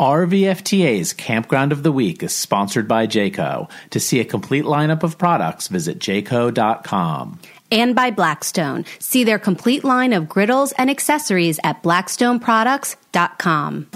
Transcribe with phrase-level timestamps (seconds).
[0.00, 3.70] RVFTA's Campground of the Week is sponsored by Jayco.
[3.90, 7.38] To see a complete lineup of products, visit jayco.com.
[7.70, 8.86] And by Blackstone.
[8.98, 13.88] See their complete line of griddles and accessories at blackstoneproducts.com.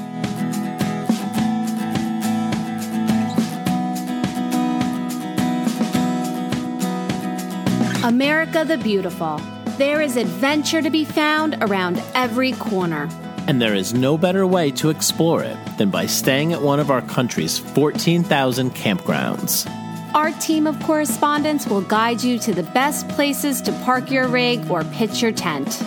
[8.05, 9.41] America the Beautiful.
[9.79, 13.09] There is adventure to be found around every corner.
[13.47, 16.91] And there is no better way to explore it than by staying at one of
[16.91, 19.71] our country's 14,000 campgrounds.
[20.15, 24.71] Our team of correspondents will guide you to the best places to park your rig
[24.71, 25.83] or pitch your tent.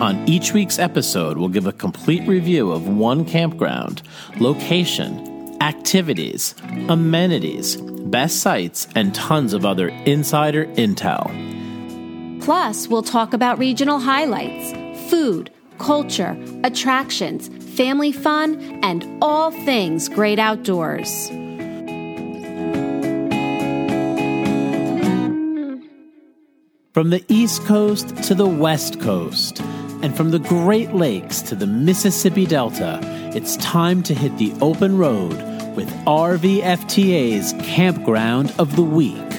[0.00, 4.00] On each week's episode, we'll give a complete review of one campground,
[4.38, 6.54] location, activities,
[6.88, 11.28] amenities, best sites, and tons of other insider intel.
[12.42, 14.72] Plus, we'll talk about regional highlights,
[15.10, 21.28] food, culture, attractions, family fun, and all things great outdoors.
[26.92, 29.60] From the East Coast to the West Coast,
[30.02, 33.00] and from the Great Lakes to the Mississippi Delta,
[33.34, 35.36] it's time to hit the open road
[35.76, 39.29] with RVFTA's Campground of the Week.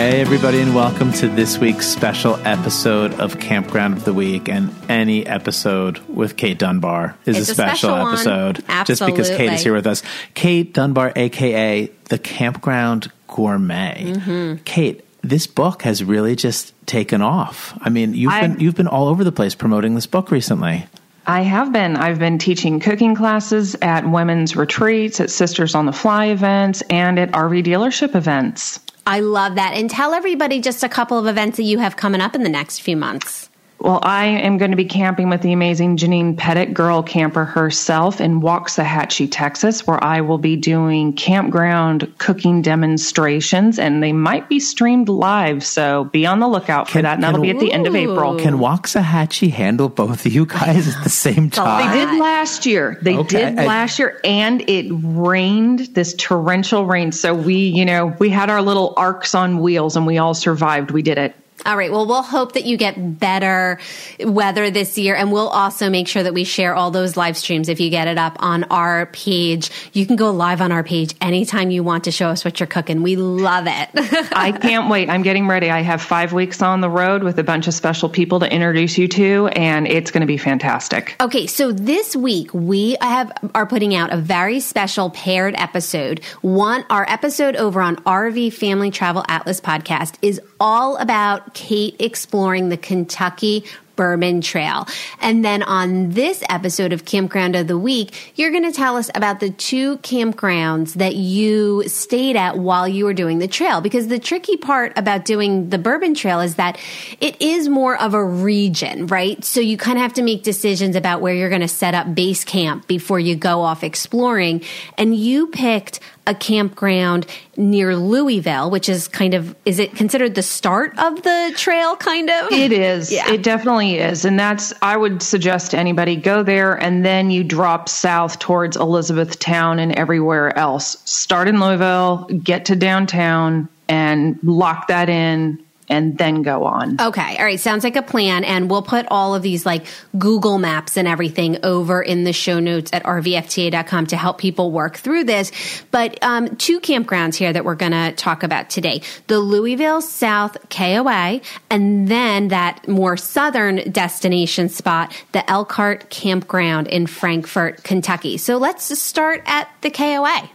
[0.00, 4.48] Hey, everybody, and welcome to this week's special episode of Campground of the Week.
[4.48, 8.12] And any episode with Kate Dunbar is It's a a special, special one.
[8.14, 10.02] episode just because Kate is here with us.
[10.32, 14.14] Kate Dunbar, aka the Campground Gourmet.
[14.16, 14.62] Mm-hmm.
[14.64, 17.78] Kate, this book has really just taken off.
[17.82, 20.86] I mean, you've I- been you've been all over the place promoting this book recently.
[21.26, 21.96] I have been.
[21.96, 27.18] I've been teaching cooking classes at women's retreats, at Sisters on the Fly events, and
[27.18, 28.80] at RV dealership events.
[29.10, 29.74] I love that.
[29.74, 32.48] And tell everybody just a couple of events that you have coming up in the
[32.48, 33.49] next few months.
[33.82, 38.20] Well, I am going to be camping with the amazing Janine Pettit, girl camper herself,
[38.20, 44.60] in Waxahachie, Texas, where I will be doing campground cooking demonstrations, and they might be
[44.60, 45.64] streamed live.
[45.64, 47.86] So be on the lookout for Can- that, and that'll can- be at the end
[47.86, 48.36] of April.
[48.38, 51.90] Can Waxahachie handle both of you guys at the same time?
[51.90, 52.98] They did last year.
[53.00, 53.46] They Okay.
[53.46, 57.12] did last year, and it rained this torrential rain.
[57.12, 60.90] So we, you know, we had our little arks on wheels, and we all survived.
[60.90, 61.34] We did it.
[61.66, 61.90] All right.
[61.90, 63.78] Well, we'll hope that you get better
[64.18, 65.14] weather this year.
[65.14, 68.08] And we'll also make sure that we share all those live streams if you get
[68.08, 69.70] it up on our page.
[69.92, 72.66] You can go live on our page anytime you want to show us what you're
[72.66, 73.02] cooking.
[73.02, 73.88] We love it.
[74.32, 75.10] I can't wait.
[75.10, 75.70] I'm getting ready.
[75.70, 78.98] I have five weeks on the road with a bunch of special people to introduce
[78.98, 81.16] you to, and it's going to be fantastic.
[81.20, 86.24] Okay, so this week we have are putting out a very special paired episode.
[86.40, 92.68] One, our episode over on RV Family Travel Atlas podcast is all about Kate exploring
[92.68, 93.64] the Kentucky
[93.96, 94.86] Bourbon Trail.
[95.20, 99.10] And then on this episode of Campground of the Week, you're going to tell us
[99.14, 103.80] about the two campgrounds that you stayed at while you were doing the trail.
[103.80, 106.78] Because the tricky part about doing the Bourbon Trail is that
[107.20, 109.44] it is more of a region, right?
[109.44, 112.14] So you kind of have to make decisions about where you're going to set up
[112.14, 114.62] base camp before you go off exploring.
[114.96, 120.42] And you picked a campground near Louisville, which is kind of, is it considered the
[120.42, 122.52] start of the trail, kind of?
[122.52, 123.10] It is.
[123.20, 123.32] Yeah.
[123.32, 124.24] It definitely is.
[124.24, 128.76] And that's, I would suggest to anybody go there and then you drop south towards
[128.76, 130.96] Elizabethtown and everywhere else.
[131.04, 137.00] Start in Louisville, get to downtown, and lock that in, and then go on.
[137.00, 137.36] Okay.
[137.36, 137.60] All right.
[137.60, 138.44] Sounds like a plan.
[138.44, 139.86] And we'll put all of these like
[140.16, 144.96] Google Maps and everything over in the show notes at rvfta.com to help people work
[144.96, 145.50] through this.
[145.90, 150.56] But um, two campgrounds here that we're going to talk about today the Louisville South
[150.70, 158.38] KOA, and then that more southern destination spot, the Elkhorn Campground in Frankfort, Kentucky.
[158.38, 160.50] So let's start at the KOA.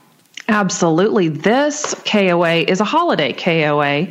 [0.47, 1.29] Absolutely.
[1.29, 4.07] This KOA is a holiday KOA,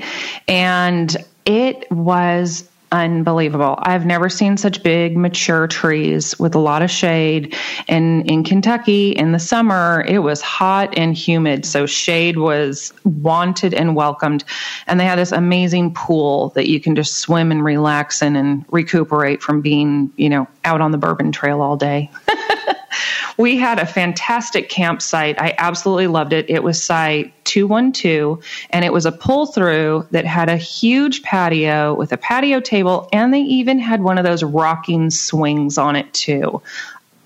[0.48, 3.76] and it was unbelievable.
[3.78, 7.54] I've never seen such big, mature trees with a lot of shade.
[7.88, 13.74] And in Kentucky, in the summer, it was hot and humid, so shade was wanted
[13.74, 14.44] and welcomed.
[14.86, 18.64] And they had this amazing pool that you can just swim and relax in and
[18.70, 22.10] recuperate from being, you know, out on the Bourbon Trail all day.
[23.36, 25.40] We had a fantastic campsite.
[25.40, 26.48] I absolutely loved it.
[26.48, 31.94] It was site 212, and it was a pull through that had a huge patio
[31.94, 36.12] with a patio table, and they even had one of those rocking swings on it,
[36.12, 36.62] too.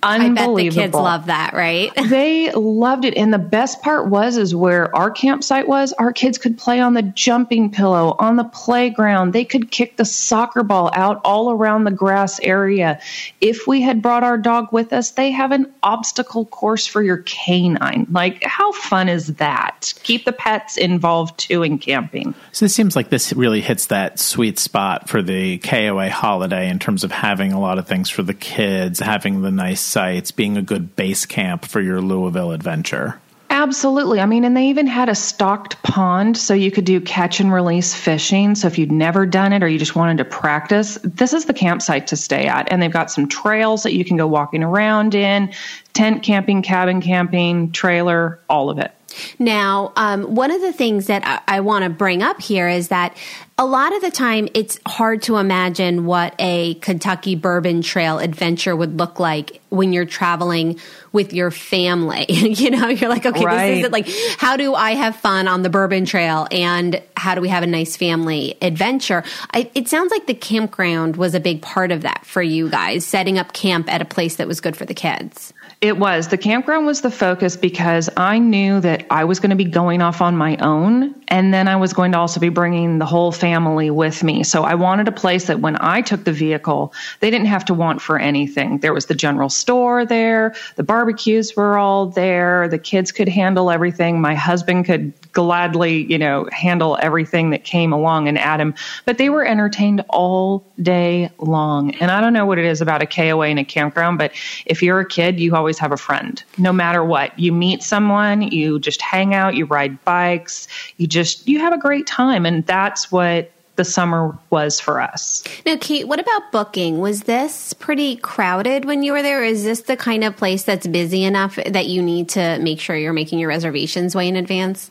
[0.03, 0.53] Unbelievable.
[0.53, 1.91] I bet the kids love that, right?
[2.09, 3.17] they loved it.
[3.17, 6.95] And the best part was is where our campsite was, our kids could play on
[6.95, 9.33] the jumping pillow, on the playground.
[9.33, 13.01] They could kick the soccer ball out all around the grass area.
[13.41, 17.19] If we had brought our dog with us, they have an obstacle course for your
[17.19, 18.07] canine.
[18.11, 19.95] Like how fun is that?
[20.03, 22.35] Keep the pets involved too in camping.
[22.53, 26.79] So this seems like this really hits that sweet spot for the KOA holiday in
[26.79, 30.57] terms of having a lot of things for the kids, having the nice sites, being
[30.57, 33.21] a good base camp for your Louisville adventure.
[33.51, 34.21] Absolutely.
[34.21, 37.53] I mean, and they even had a stocked pond so you could do catch and
[37.53, 38.55] release fishing.
[38.55, 41.53] So if you'd never done it or you just wanted to practice, this is the
[41.53, 42.71] campsite to stay at.
[42.71, 45.53] And they've got some trails that you can go walking around in,
[45.95, 48.93] tent camping, cabin camping, trailer, all of it.
[49.41, 52.87] Now, um, one of the things that I, I want to bring up here is
[52.89, 53.17] that
[53.61, 58.75] a lot of the time it's hard to imagine what a Kentucky Bourbon Trail adventure
[58.75, 60.79] would look like when you're traveling
[61.11, 62.25] with your family.
[62.29, 63.69] you know, you're like, okay, right.
[63.71, 63.93] this is it.
[63.93, 64.09] Like,
[64.39, 67.67] how do I have fun on the Bourbon Trail and how do we have a
[67.67, 69.25] nice family adventure?
[69.53, 73.05] I, it sounds like the campground was a big part of that for you guys,
[73.05, 75.53] setting up camp at a place that was good for the kids.
[75.81, 76.29] It was.
[76.29, 80.03] The campground was the focus because I knew that I was going to be going
[80.03, 81.15] off on my own.
[81.29, 83.48] And then I was going to also be bringing the whole family
[83.91, 84.45] with me.
[84.45, 87.75] So I wanted a place that when I took the vehicle, they didn't have to
[87.75, 88.79] want for anything.
[88.79, 93.71] There was the general store there, the barbecues were all there, the kids could handle
[93.71, 94.21] everything.
[94.21, 99.31] My husband could gladly, you know, handle everything that came along and Adam, but they
[99.31, 101.95] were entertained all day long.
[101.97, 104.33] And I don't know what it is about a KOA and a campground, but
[104.67, 106.43] if you're a kid, you always have a friend.
[106.57, 111.47] No matter what, you meet someone, you just hang out, you ride bikes, you just
[111.47, 115.45] you have a great time and that's what the summer was for us.
[115.65, 116.99] Now, Kate, what about booking?
[116.99, 119.45] Was this pretty crowded when you were there?
[119.45, 122.97] Is this the kind of place that's busy enough that you need to make sure
[122.97, 124.91] you're making your reservations way in advance?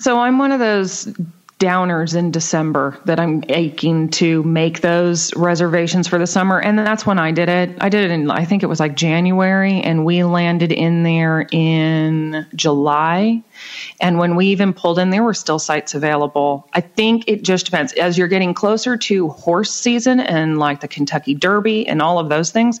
[0.00, 1.08] So I'm one of those
[1.58, 6.60] downers in December that I'm aching to make those reservations for the summer.
[6.60, 7.76] And that's when I did it.
[7.80, 11.46] I did it in, I think it was like January, and we landed in there
[11.50, 13.42] in July.
[14.00, 16.68] And when we even pulled in, there were still sites available.
[16.72, 17.92] I think it just depends.
[17.94, 22.28] As you're getting closer to horse season and like the Kentucky Derby and all of
[22.28, 22.78] those things,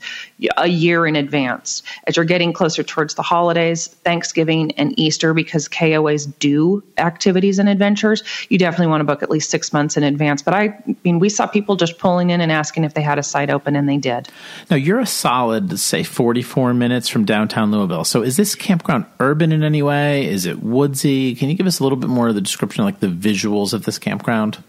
[0.56, 1.82] a year in advance.
[2.06, 7.68] As you're getting closer towards the holidays, Thanksgiving and Easter, because KOAs do activities and
[7.68, 10.42] adventures, you definitely want to book at least six months in advance.
[10.42, 13.22] But I mean, we saw people just pulling in and asking if they had a
[13.22, 14.28] site open, and they did.
[14.70, 18.04] Now, you're a solid, say, 44 minutes from downtown Louisville.
[18.04, 20.26] So is this campground urban in any way?
[20.26, 21.07] Is it woodsy?
[21.34, 23.84] Can you give us a little bit more of the description, like the visuals of
[23.84, 24.62] this campground?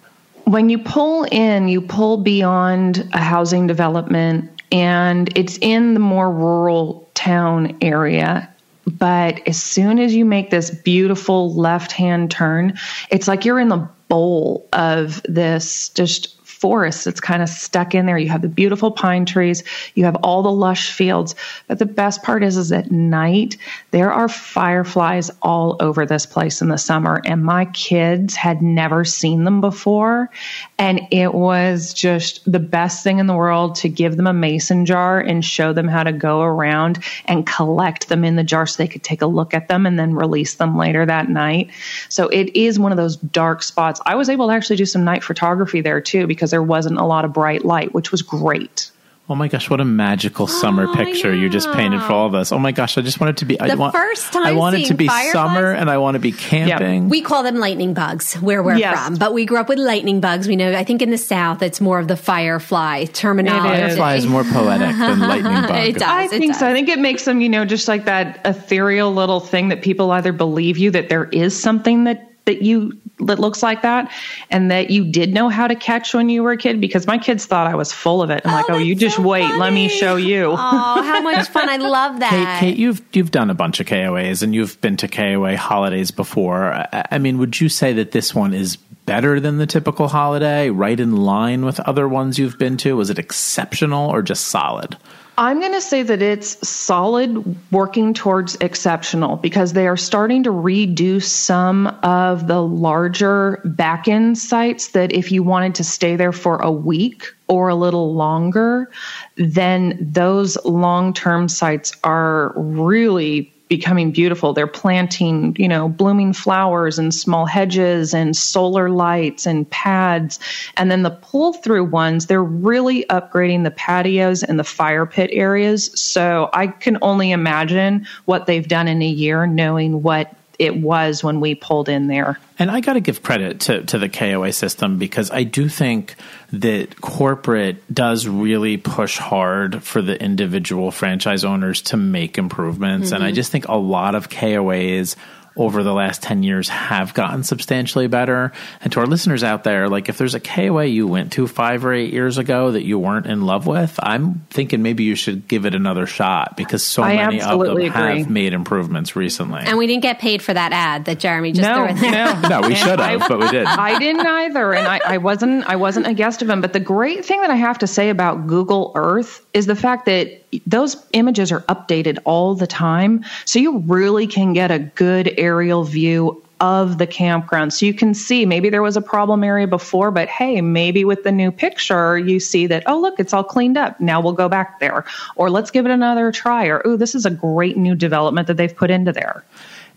[0.45, 6.31] When you pull in, you pull beyond a housing development and it's in the more
[6.31, 8.50] rural town area.
[8.88, 12.80] But as soon as you make this beautiful left hand turn,
[13.12, 18.06] it's like you're in the bowl of this just forest that's kind of stuck in
[18.06, 18.17] there.
[18.17, 19.63] You have the beautiful pine trees,
[19.95, 21.35] you have all the lush fields.
[21.67, 23.57] But the best part is, is at night,
[23.91, 27.21] there are fireflies all over this place in the summer.
[27.25, 30.29] And my kids had never seen them before.
[30.77, 34.85] And it was just the best thing in the world to give them a mason
[34.85, 38.81] jar and show them how to go around and collect them in the jar so
[38.81, 41.69] they could take a look at them and then release them later that night.
[42.09, 44.01] So it is one of those dark spots.
[44.06, 46.98] I was able to actually do some night photography there too because because there wasn't
[46.98, 48.92] a lot of bright light, which was great.
[49.31, 52.33] Oh my gosh, what a magical summer oh, picture you just painted for all of
[52.33, 52.52] us.
[52.52, 54.54] Oh my gosh, I just want it to be the I want, first time I
[54.54, 55.31] want it to be fireflies?
[55.33, 57.04] summer and I want to be camping.
[57.04, 57.12] Yep.
[57.12, 59.06] We call them lightning bugs where we're yes.
[59.06, 60.47] from, but we grew up with lightning bugs.
[60.47, 63.81] We know I think in the south it's more of the firefly terminology.
[63.81, 65.88] Firefly is more poetic than lightning bug.
[65.88, 66.62] it does, I it think does.
[66.62, 66.68] so.
[66.68, 70.09] I think it makes them, you know, just like that ethereal little thing that people
[70.09, 74.11] either believe you that there is something that that you that looks like that
[74.49, 77.18] and that you did know how to catch when you were a kid because my
[77.18, 78.41] kids thought I was full of it.
[78.44, 79.59] I'm oh, like, oh, you just so wait, funny.
[79.59, 80.45] let me show you.
[80.51, 81.69] Oh, how much fun!
[81.69, 82.59] I love that.
[82.59, 86.09] Kate, Kate, you've you've done a bunch of KOAs and you've been to KOA holidays
[86.09, 86.73] before.
[86.73, 90.71] I, I mean, would you say that this one is better than the typical holiday?
[90.71, 92.95] Right in line with other ones you've been to?
[92.95, 94.97] Was it exceptional or just solid?
[95.40, 100.50] I'm going to say that it's solid working towards exceptional because they are starting to
[100.50, 106.34] redo some of the larger back end sites that if you wanted to stay there
[106.34, 108.92] for a week or a little longer,
[109.38, 114.52] then those long term sites are really becoming beautiful.
[114.52, 120.40] They're planting, you know, blooming flowers and small hedges and solar lights and pads.
[120.76, 125.30] And then the pull through ones, they're really upgrading the patios and the fire pit
[125.31, 125.92] areas.
[125.99, 131.23] So I can only imagine what they've done in a year, knowing what it was
[131.23, 132.37] when we pulled in there.
[132.59, 136.16] And I got to give credit to, to the KOA system because I do think
[136.51, 143.07] that corporate does really push hard for the individual franchise owners to make improvements.
[143.07, 143.16] Mm-hmm.
[143.16, 143.35] And I mm-hmm.
[143.35, 145.16] just think a lot of KOAs
[145.59, 148.54] over the last 10 years have gotten substantially better.
[148.80, 151.83] And to our listeners out there, like if there's a KOA you went to five
[151.83, 155.49] or eight years ago that you weren't in love with, I'm thinking maybe you should
[155.49, 157.89] give it another shot because so I many of them agree.
[157.89, 159.61] have made improvements recently.
[159.66, 162.42] And we didn't get paid for that ad that Jeremy just no, threw in there.
[162.42, 163.66] No, no we should have, but we did.
[163.66, 164.73] I didn't either.
[164.73, 166.61] And I, I wasn't I wasn't a guest of him.
[166.61, 170.06] But the great thing that I have to say about Google Earth is the fact
[170.06, 173.23] that those images are updated all the time.
[173.45, 177.73] So you really can get a good aerial view of the campground.
[177.73, 181.23] So you can see maybe there was a problem area before, but hey, maybe with
[181.23, 183.99] the new picture, you see that, oh, look, it's all cleaned up.
[184.01, 185.06] Now we'll go back there.
[185.35, 186.65] Or let's give it another try.
[186.68, 189.45] Or, oh, this is a great new development that they've put into there.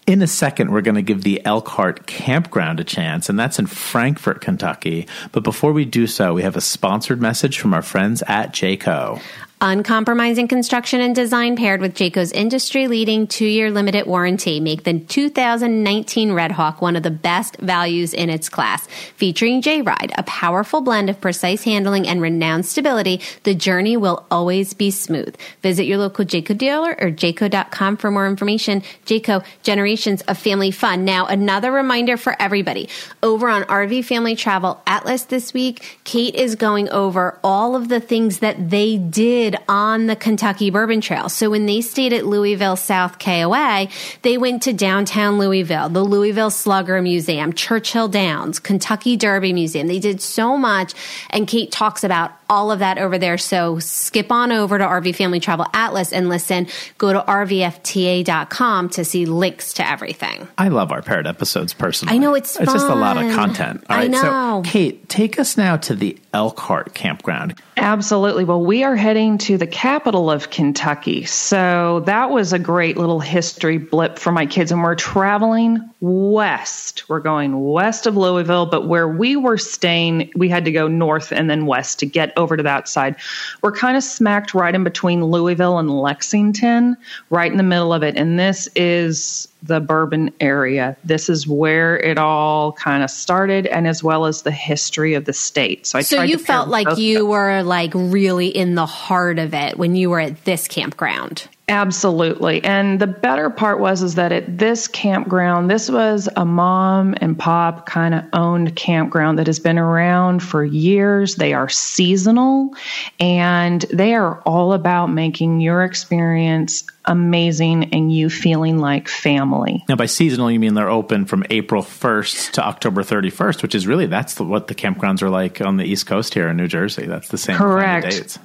[0.04, 3.66] In a second, we're going to give the Elkhorn Campground a chance, and that's in
[3.66, 5.06] Frankfort, Kentucky.
[5.30, 9.22] But before we do so, we have a sponsored message from our friends at Jayco.
[9.64, 14.98] Uncompromising construction and design paired with Jayco's industry leading two year limited warranty make the
[14.98, 18.88] 2019 Red Hawk one of the best values in its class.
[19.14, 24.26] Featuring J Ride, a powerful blend of precise handling and renowned stability, the journey will
[24.32, 25.36] always be smooth.
[25.62, 28.82] Visit your local Jayco dealer or jayco.com for more information.
[29.06, 31.04] Jayco, generations of family fun.
[31.04, 32.88] Now, another reminder for everybody
[33.22, 38.00] over on RV Family Travel Atlas this week, Kate is going over all of the
[38.00, 41.28] things that they did on the Kentucky Bourbon Trail.
[41.28, 43.88] So when they stayed at Louisville South KOA,
[44.22, 49.86] they went to downtown Louisville, the Louisville Slugger Museum, Churchill Downs, Kentucky Derby Museum.
[49.86, 50.94] They did so much.
[51.30, 53.38] And Kate talks about all of that over there.
[53.38, 56.66] So skip on over to RV Family Travel Atlas and listen.
[56.98, 60.48] Go to rvfta.com to see links to everything.
[60.58, 62.14] I love our paired episodes personally.
[62.14, 62.74] I know it's It's fun.
[62.74, 63.84] just a lot of content.
[63.88, 64.04] All right.
[64.04, 64.62] I know.
[64.64, 67.54] So, Kate, take us now to the Elkhorn campground.
[67.82, 68.44] Absolutely.
[68.44, 71.24] Well, we are heading to the capital of Kentucky.
[71.24, 74.70] So that was a great little history blip for my kids.
[74.70, 77.08] And we're traveling west.
[77.08, 81.32] We're going west of Louisville, but where we were staying, we had to go north
[81.32, 83.16] and then west to get over to that side.
[83.62, 86.96] We're kind of smacked right in between Louisville and Lexington,
[87.30, 88.14] right in the middle of it.
[88.16, 90.96] And this is the bourbon area.
[91.04, 95.24] This is where it all kind of started and as well as the history of
[95.24, 95.86] the state.
[95.86, 99.78] So I So you felt like you were like really in the heart of it
[99.78, 101.48] when you were at this campground.
[101.72, 102.62] Absolutely.
[102.64, 107.38] And the better part was is that at this campground, this was a mom and
[107.38, 111.36] pop kind of owned campground that has been around for years.
[111.36, 112.74] They are seasonal
[113.18, 119.82] and they are all about making your experience amazing and you feeling like family.
[119.88, 123.86] Now by seasonal you mean they're open from April 1st to October 31st, which is
[123.86, 127.06] really that's what the campgrounds are like on the East Coast here in New Jersey.
[127.06, 128.04] That's the same Correct.
[128.04, 128.38] Kind of dates.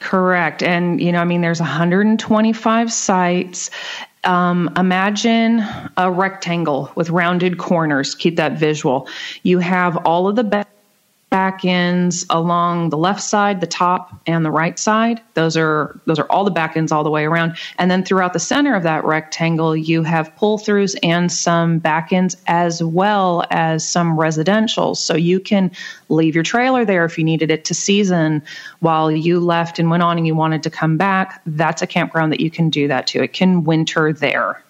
[0.00, 0.62] Correct.
[0.62, 3.70] And, you know, I mean, there's 125 sites.
[4.24, 5.64] Um, imagine
[5.96, 8.14] a rectangle with rounded corners.
[8.14, 9.08] Keep that visual.
[9.42, 10.68] You have all of the best
[11.30, 15.20] back ends along the left side, the top, and the right side.
[15.34, 17.56] Those are those are all the back ends all the way around.
[17.78, 22.12] And then throughout the center of that rectangle, you have pull throughs and some back
[22.12, 24.96] ends as well as some residentials.
[24.96, 25.70] So you can
[26.08, 28.42] leave your trailer there if you needed it to season
[28.80, 31.42] while you left and went on and you wanted to come back.
[31.46, 33.22] That's a campground that you can do that to.
[33.22, 34.62] It can winter there.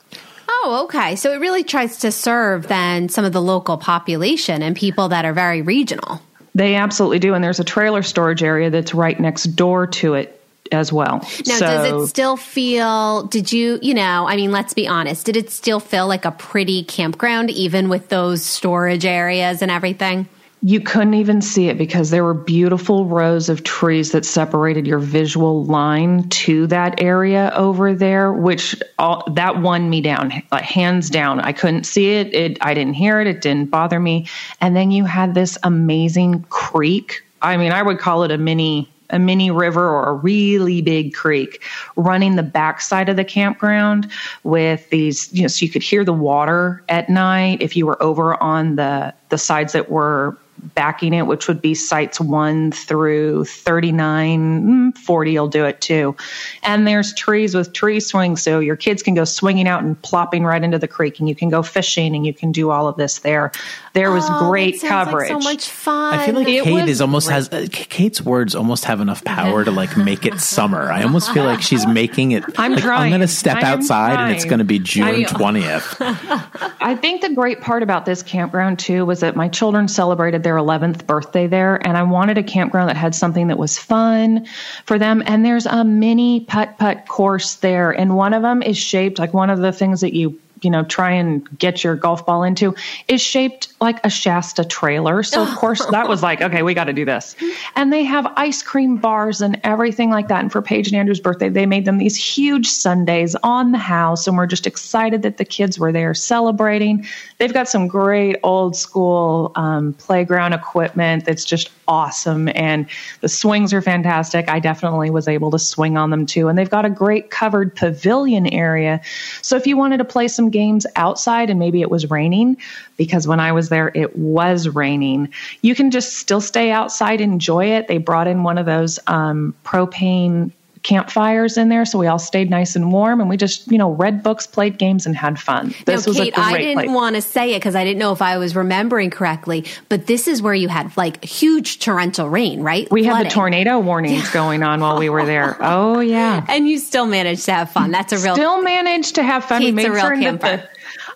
[0.48, 1.14] Oh, okay.
[1.14, 5.24] So it really tries to serve then some of the local population and people that
[5.24, 6.20] are very regional.
[6.58, 7.34] They absolutely do.
[7.34, 10.34] And there's a trailer storage area that's right next door to it
[10.72, 11.18] as well.
[11.46, 15.24] Now, so, does it still feel, did you, you know, I mean, let's be honest,
[15.24, 20.28] did it still feel like a pretty campground even with those storage areas and everything?
[20.62, 24.98] You couldn't even see it because there were beautiful rows of trees that separated your
[24.98, 31.10] visual line to that area over there which all, that won me down like hands
[31.10, 31.40] down.
[31.40, 32.34] I couldn't see it.
[32.34, 33.26] It i didn't hear it.
[33.26, 34.26] It didn't bother me.
[34.60, 37.22] And then you had this amazing creek.
[37.40, 41.14] I mean i would call it a mini a mini river or a really big
[41.14, 41.62] creek
[41.96, 44.10] running the backside of the campground
[44.42, 48.02] with these you know so you could hear the water at night if you were
[48.02, 50.36] over on the the sides that were
[50.74, 56.16] backing it, which would be sites one through 39, mm, 40 will do it too.
[56.62, 58.42] And there's trees with tree swings.
[58.42, 61.34] So your kids can go swinging out and plopping right into the creek and you
[61.34, 63.52] can go fishing and you can do all of this there.
[63.94, 65.30] There was Oh, great that coverage.
[65.30, 66.14] Like so much fun.
[66.14, 69.64] I feel like It Kate is almost has uh, Kate's words almost have enough power
[69.64, 70.90] to like make it summer.
[70.92, 72.44] I almost feel like she's making it.
[72.58, 75.04] I'm like, I'm going to step I am outside and it's going to be June
[75.04, 75.96] I- twentieth.
[76.00, 80.56] I think the great part about this campground too was that my children celebrated their
[80.56, 84.46] 11th birthday there, and I wanted a campground that had something that was fun
[84.86, 85.22] for them.
[85.26, 89.34] And there's a mini putt putt course there, and one of them is shaped like
[89.34, 92.74] one of the things that you you know try and get your golf ball into
[93.06, 95.22] is shaped like a Shasta trailer.
[95.22, 97.36] So of course that was like, okay, we got to do this.
[97.76, 100.40] And they have ice cream bars and everything like that.
[100.40, 104.26] And for Paige and Andrew's birthday, they made them these huge sundaes on the house,
[104.26, 107.06] and we're just excited that the kids were there celebrating.
[107.38, 112.86] They've got some great old school um, playground equipment that's just awesome, and
[113.20, 114.48] the swings are fantastic.
[114.48, 117.74] I definitely was able to swing on them too, and they've got a great covered
[117.74, 119.00] pavilion area.
[119.42, 122.56] So if you wanted to play some games outside and maybe it was raining,
[122.96, 127.66] because when I was there it was raining, you can just still stay outside enjoy
[127.66, 127.88] it.
[127.88, 130.52] They brought in one of those um, propane
[130.82, 133.92] campfires in there so we all stayed nice and warm and we just you know
[133.92, 137.22] read books played games and had fun this now, was Kate, I didn't want to
[137.22, 140.54] say it because I didn't know if I was remembering correctly, but this is where
[140.54, 142.90] you had like huge torrential rain, right?
[142.90, 146.78] we had the tornado warnings going on while we were there oh yeah and you
[146.78, 147.90] still managed to have fun.
[147.90, 148.34] That's a real.
[148.34, 149.60] still managed to have fun.
[149.60, 150.68] we Kate's made a real camper.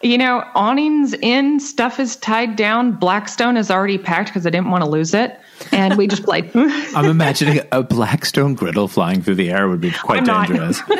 [0.02, 2.92] you know, awnings in, stuff is tied down.
[2.92, 5.38] Blackstone is already packed because I didn't want to lose it,
[5.72, 6.50] and we just played.
[6.54, 10.80] I'm imagining a Blackstone griddle flying through the air would be quite dangerous.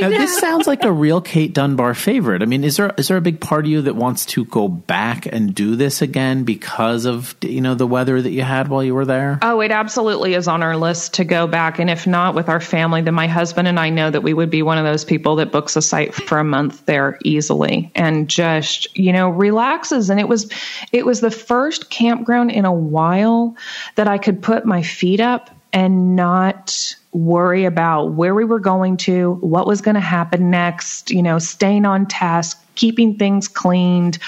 [0.00, 2.42] Now, this sounds like a real Kate Dunbar favorite.
[2.42, 4.66] I mean, is there is there a big part of you that wants to go
[4.66, 8.82] back and do this again because of you know the weather that you had while
[8.82, 9.38] you were there?
[9.40, 11.78] Oh, it absolutely is on our list to go back.
[11.78, 14.50] And if not with our family, then my husband and I know that we would
[14.50, 18.28] be one of those people that books a site for a month there easily and
[18.28, 20.10] just, you know, relaxes.
[20.10, 20.50] And it was,
[20.92, 23.56] it was the first campground in a while
[23.96, 28.96] that I could put my feet up and not worry about where we were going
[28.96, 34.18] to, what was going to happen next, you know, staying on task, keeping things cleaned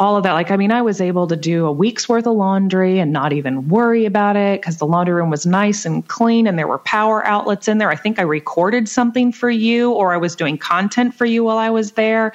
[0.00, 0.32] all of that.
[0.32, 3.34] Like, I mean, I was able to do a week's worth of laundry and not
[3.34, 6.78] even worry about it because the laundry room was nice and clean and there were
[6.78, 7.90] power outlets in there.
[7.90, 11.58] I think I recorded something for you or I was doing content for you while
[11.58, 12.32] I was there.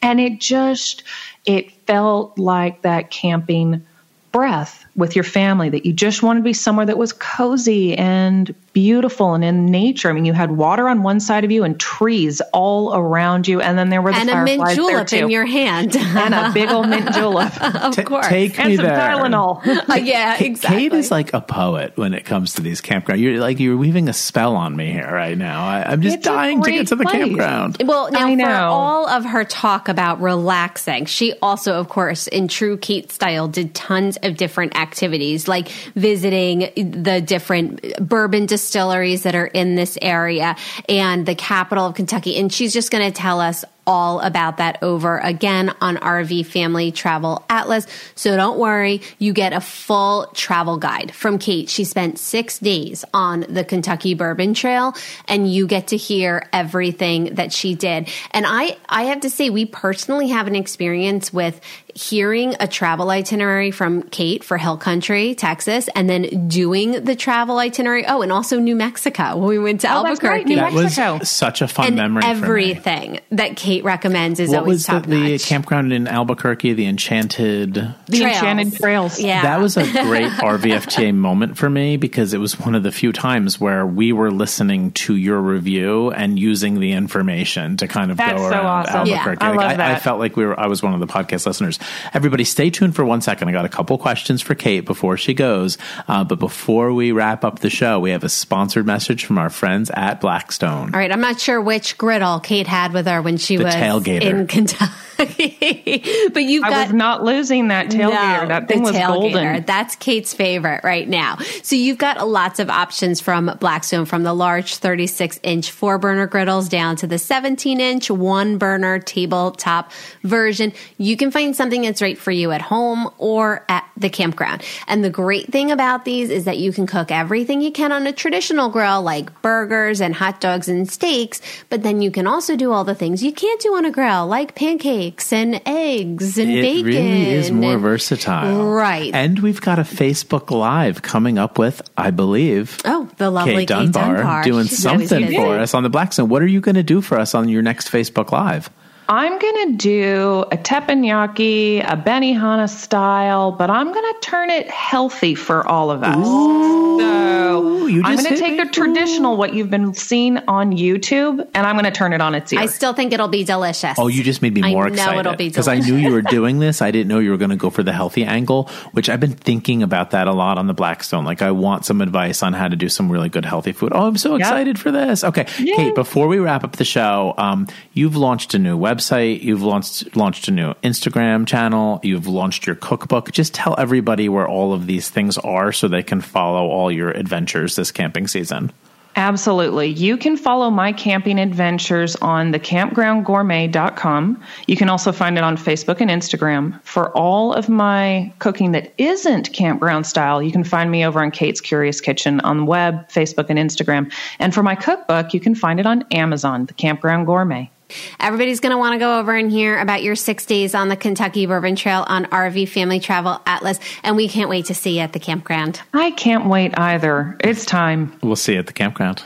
[0.00, 1.02] And it just,
[1.44, 3.84] it felt like that camping
[4.30, 8.52] breath with your family that you just wanted to be somewhere that was cozy and
[8.82, 10.08] beautiful and in nature.
[10.08, 13.60] I mean, you had water on one side of you and trees all around you,
[13.60, 15.16] and then there were the and a mint fireflies there julep too.
[15.16, 15.96] in your hand.
[15.98, 17.52] and a big old mint julep
[17.84, 18.28] of Ta- course.
[18.28, 18.98] take and me some there.
[18.98, 19.62] Tylenol.
[19.88, 20.78] Uh, yeah, Kate- exactly.
[20.80, 23.20] Kate is like a poet when it comes to these campgrounds.
[23.20, 25.64] You're like you're weaving a spell on me here right now.
[25.66, 27.14] I, I'm just It's dying to get to the place.
[27.24, 27.82] campground.
[27.84, 28.68] Well, now I for know.
[28.70, 33.74] all of her talk about relaxing, she also, of course, in true Kate style, did
[33.74, 40.54] tons of different activities like visiting the different bourbon distilleries that are in this area
[40.88, 42.36] and the capital of Kentucky.
[42.36, 46.92] And she's just going to tell us all about that over again on RV Family
[46.92, 47.86] Travel Atlas.
[48.14, 51.70] So don't worry, you get a full travel guide from Kate.
[51.70, 54.94] She spent six days on the Kentucky Bourbon Trail
[55.26, 58.08] and you get to hear everything that she did.
[58.32, 61.58] And I, I have to say, we personally have an experience with
[61.94, 67.58] hearing a travel itinerary from Kate for Hill Country, Texas, and then doing the travel
[67.58, 68.06] itinerary.
[68.06, 70.44] Oh, and also New Mexico when we went to Oh, that's right, Albuquerque.
[70.44, 71.18] New That Mexico.
[71.18, 72.22] was such a fun and memory.
[72.22, 72.32] for me.
[72.42, 76.72] everything that Kate recommends is What always was the, top the campground in Albuquerque?
[76.74, 77.74] The Enchanted.
[77.74, 78.22] The Trails.
[78.36, 79.20] Enchanted Trails.
[79.20, 82.92] Yeah, That was a great RVFTA moment for me because it was one of the
[82.92, 88.10] few times where we were listening to your review and using the information to kind
[88.10, 89.06] of That's go so around awesome.
[89.06, 89.42] Yeah, Albuquerque.
[89.44, 90.02] I Like, love I, that.
[90.02, 90.58] felt like we were.
[90.58, 91.78] I was one of the podcast listeners.
[92.14, 93.48] Everybody, stay tuned for one second.
[93.48, 95.78] I got a couple questions for Kate before she goes.
[96.06, 99.50] Uh, but before we wrap up the show, we have a sponsored message from our
[99.50, 100.94] friends at Blackstone.
[100.94, 103.67] All right, I'm not sure which griddle Kate had with her when she The was
[103.74, 104.22] tailgater.
[104.22, 104.92] in Kentucky,
[106.32, 108.42] but you've I got was not losing that tailgater.
[108.42, 109.32] No, that thing was tailgater.
[109.32, 109.64] golden.
[109.64, 111.38] That's Kate's favorite right now.
[111.64, 116.28] So you've got lots of options from Blackstone, from the large 36 inch four burner
[116.28, 119.90] griddles down to the 17 inch one burner tabletop
[120.22, 120.72] version.
[120.98, 124.62] You can find something that's right for you at home or at the campground.
[124.86, 128.06] And the great thing about these is that you can cook everything you can on
[128.06, 132.54] a traditional grill, like burgers and hot dogs and steaks, but then you can also
[132.54, 136.38] do all the things you can't do on a grill, like pancakes steaks and eggs
[136.38, 136.84] and it bacon.
[136.84, 138.64] really is more and- versatile.
[138.72, 139.10] Right.
[139.14, 143.68] And we've got a Facebook Live coming up with, I believe, Oh, the lovely Kate
[143.68, 144.42] Kate Dunbar, Dunbar.
[144.44, 146.28] doing She's something for us on the Blackstone.
[146.28, 148.70] What are you going to do for us on your next Facebook Live?
[149.10, 154.68] I'm going to do a teppanyaki, a Benihana style, but I'm going to turn it
[154.68, 156.14] healthy for all of us.
[156.14, 158.64] so you I'm going to take me.
[158.64, 162.34] the traditional, what you've been seeing on YouTube, and I'm going to turn it on
[162.34, 162.60] its ear.
[162.60, 163.96] I still think it'll be delicious.
[163.98, 165.20] Oh, you just made me I more know excited.
[165.20, 166.82] it'll be Because I knew you were doing this.
[166.82, 169.32] I didn't know you were going to go for the healthy angle, which I've been
[169.32, 171.24] thinking about that a lot on the Blackstone.
[171.24, 173.92] Like, I want some advice on how to do some really good healthy food.
[173.94, 175.24] Oh, I'm so excited for this.
[175.24, 175.44] Okay.
[175.44, 178.97] Kate, before we wrap up the show, um, you've launched a new website.
[179.00, 182.00] You've launched, launched a new Instagram channel.
[182.02, 183.32] You've launched your cookbook.
[183.32, 187.10] Just tell everybody where all of these things are so they can follow all your
[187.10, 188.72] adventures this camping season.
[189.18, 189.88] Absolutely.
[189.88, 194.42] You can follow my camping adventures on the campgroundgourmet.com.
[194.68, 196.80] You can also find it on Facebook and Instagram.
[196.84, 201.32] For all of my cooking that isn't campground style, you can find me over on
[201.32, 204.12] Kate's Curious Kitchen on the web, Facebook, and Instagram.
[204.38, 207.72] And for my cookbook, you can find it on Amazon, the Campground Gourmet.
[208.20, 210.96] Everybody's going to want to go over and hear about your six days on the
[210.96, 213.80] Kentucky Bourbon Trail on RV Family Travel Atlas.
[214.02, 215.80] And we can't wait to see you at the campground.
[215.94, 217.36] I can't wait either.
[217.40, 218.18] It's time.
[218.22, 219.24] We'll see you at the campground.